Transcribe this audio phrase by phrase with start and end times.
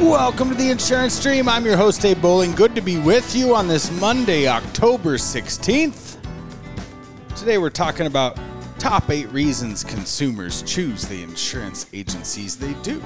[0.00, 1.48] Welcome to the Insurance Dream.
[1.48, 2.52] I'm your host, Abe Bowling.
[2.52, 6.18] Good to be with you on this Monday, October 16th.
[7.34, 8.38] Today we're talking about
[8.78, 13.02] top eight reasons consumers choose the insurance agencies they do.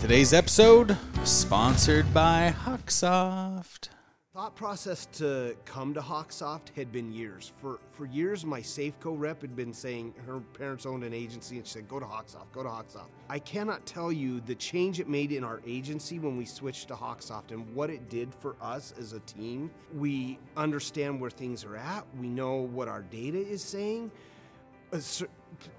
[0.00, 3.88] Today's episode sponsored by Hawksoft.
[4.34, 7.50] Thought process to come to Hawksoft had been years.
[7.56, 11.66] For for years, my Safeco rep had been saying her parents owned an agency, and
[11.66, 15.08] she said, "Go to Hawksoft, go to Hawksoft." I cannot tell you the change it
[15.08, 18.92] made in our agency when we switched to Hawksoft and what it did for us
[18.96, 19.70] as a team.
[19.92, 22.06] We understand where things are at.
[22.20, 24.12] We know what our data is saying.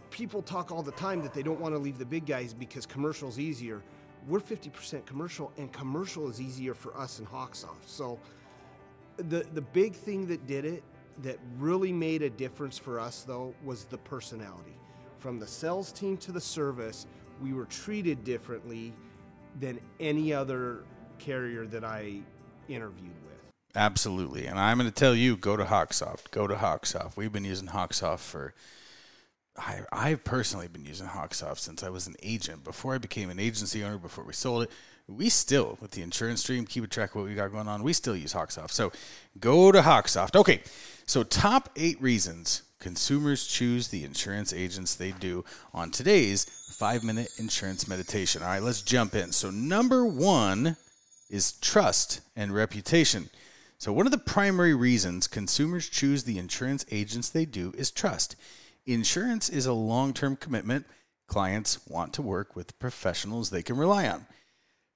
[0.09, 2.85] People talk all the time that they don't want to leave the big guys because
[2.85, 3.83] commercial's easier.
[4.27, 7.85] We're 50% commercial, and commercial is easier for us in Hawksoft.
[7.85, 8.19] So
[9.27, 10.83] the the big thing that did it
[11.21, 14.77] that really made a difference for us though was the personality
[15.17, 17.07] from the sales team to the service
[17.41, 18.93] we were treated differently
[19.59, 20.83] than any other
[21.17, 22.19] carrier that i
[22.67, 23.29] interviewed with
[23.75, 24.47] Absolutely.
[24.47, 26.31] And I'm going to tell you go to Hawksoft.
[26.31, 27.15] Go to Hawksoft.
[27.15, 28.53] We've been using Hawksoft for.
[29.59, 32.63] I, I've personally been using Hawksoft since I was an agent.
[32.63, 34.71] Before I became an agency owner, before we sold it,
[35.07, 37.83] we still, with the insurance dream, keep a track of what we got going on.
[37.83, 38.71] We still use Hawksoft.
[38.71, 38.91] So
[39.39, 40.35] go to Hawksoft.
[40.35, 40.61] Okay.
[41.05, 45.43] So, top eight reasons consumers choose the insurance agents they do
[45.73, 46.45] on today's
[46.77, 48.43] five minute insurance meditation.
[48.43, 49.31] All right, let's jump in.
[49.31, 50.77] So, number one
[51.29, 53.31] is trust and reputation.
[53.79, 58.35] So, one of the primary reasons consumers choose the insurance agents they do is trust.
[58.93, 60.87] Insurance is a long term commitment.
[61.27, 64.25] Clients want to work with professionals they can rely on.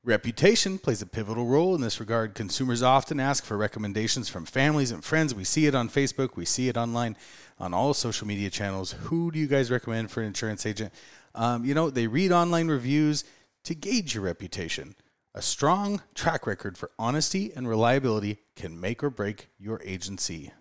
[0.03, 2.33] Reputation plays a pivotal role in this regard.
[2.33, 5.35] Consumers often ask for recommendations from families and friends.
[5.35, 7.15] We see it on Facebook, we see it online
[7.59, 8.93] on all social media channels.
[8.93, 10.91] Who do you guys recommend for an insurance agent?
[11.35, 13.23] Um, you know, they read online reviews
[13.65, 14.95] to gauge your reputation.
[15.35, 20.51] A strong track record for honesty and reliability can make or break your agency.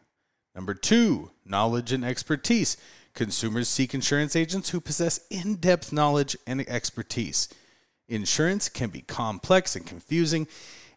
[0.55, 2.77] Number two, knowledge and expertise.
[3.15, 7.49] Consumers seek insurance agents who possess in depth knowledge and expertise.
[8.09, 10.47] Insurance can be complex and confusing,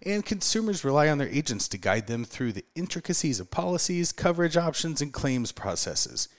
[0.01, 4.55] and consumers rely on their agents to guide them through the intricacies of policies, coverage
[4.55, 6.29] options, and claims processes.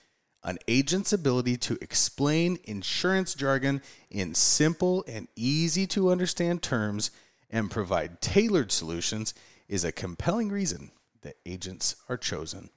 [0.43, 7.11] An agent's ability to explain insurance jargon in simple and easy to understand terms
[7.51, 9.35] and provide tailored solutions
[9.69, 10.93] is a compelling reason
[11.23, 12.71] that agents are chosen.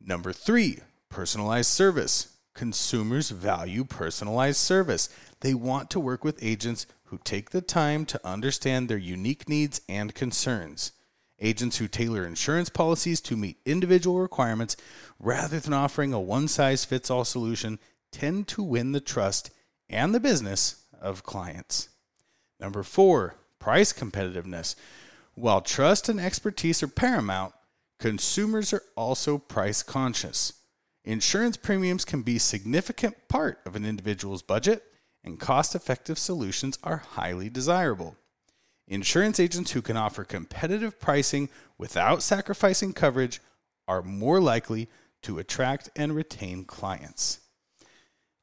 [0.00, 0.78] Number three,
[1.08, 2.36] personalized service.
[2.54, 5.08] Consumers value personalized service.
[5.40, 9.80] They want to work with agents who take the time to understand their unique needs
[9.88, 10.92] and concerns.
[11.40, 14.76] Agents who tailor insurance policies to meet individual requirements
[15.20, 17.78] rather than offering a one size fits all solution
[18.10, 19.50] tend to win the trust
[19.88, 21.90] and the business of clients.
[22.58, 24.74] Number four, price competitiveness.
[25.34, 27.54] While trust and expertise are paramount,
[27.98, 30.54] consumers are also price conscious.
[31.08, 34.84] Insurance premiums can be a significant part of an individual's budget,
[35.24, 38.14] and cost effective solutions are highly desirable.
[38.86, 41.48] Insurance agents who can offer competitive pricing
[41.78, 43.40] without sacrificing coverage
[43.88, 44.86] are more likely
[45.22, 47.40] to attract and retain clients.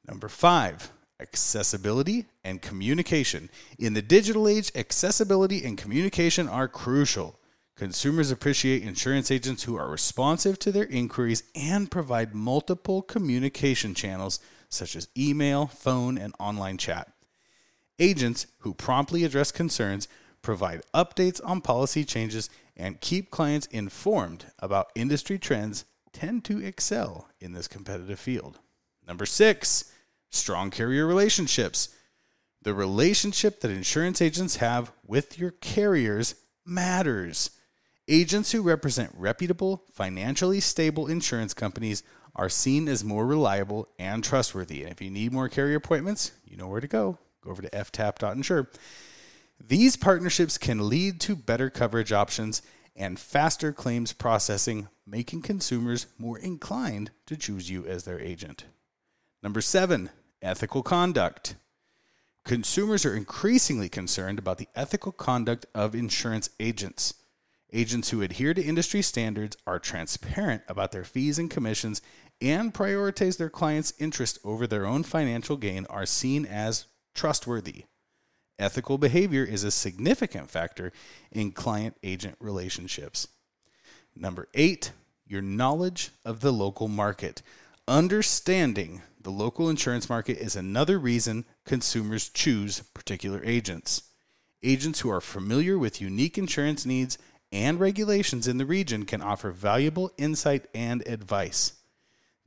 [0.04, 0.90] Number five,
[1.20, 3.48] accessibility and communication.
[3.78, 7.38] In the digital age, accessibility and communication are crucial.
[7.76, 14.40] Consumers appreciate insurance agents who are responsive to their inquiries and provide multiple communication channels
[14.70, 17.12] such as email, phone, and online chat.
[17.98, 20.08] Agents who promptly address concerns,
[20.40, 27.28] provide updates on policy changes, and keep clients informed about industry trends tend to excel
[27.40, 28.58] in this competitive field.
[29.06, 29.92] Number six,
[30.30, 31.90] strong carrier relationships.
[32.62, 37.50] The relationship that insurance agents have with your carriers matters.
[38.08, 42.04] Agents who represent reputable, financially stable insurance companies
[42.36, 44.82] are seen as more reliable and trustworthy.
[44.82, 47.18] And if you need more carrier appointments, you know where to go.
[47.40, 48.70] Go over to ftap.insure.
[49.58, 52.62] These partnerships can lead to better coverage options
[52.94, 58.64] and faster claims processing, making consumers more inclined to choose you as their agent.
[59.42, 60.10] Number seven,
[60.42, 61.56] ethical conduct.
[62.44, 67.14] Consumers are increasingly concerned about the ethical conduct of insurance agents.
[67.72, 72.00] Agents who adhere to industry standards are transparent about their fees and commissions
[72.40, 77.84] and prioritize their clients' interest over their own financial gain are seen as trustworthy.
[78.58, 80.92] Ethical behavior is a significant factor
[81.32, 83.28] in client agent relationships.
[84.14, 84.92] Number eight,
[85.26, 87.42] your knowledge of the local market.
[87.88, 94.04] Understanding the local insurance market is another reason consumers choose particular agents.
[94.62, 97.18] Agents who are familiar with unique insurance needs
[97.56, 101.72] and regulations in the region can offer valuable insight and advice.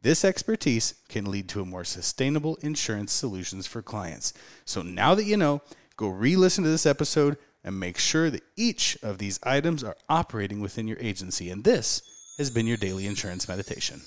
[0.03, 4.33] This expertise can lead to a more sustainable insurance solutions for clients.
[4.65, 5.61] So now that you know,
[5.97, 9.97] go re listen to this episode and make sure that each of these items are
[10.07, 11.49] operating within your agency.
[11.49, 12.03] And this
[12.37, 14.01] has been your daily insurance meditation.